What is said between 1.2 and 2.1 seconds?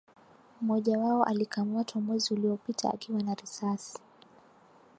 alikamatwa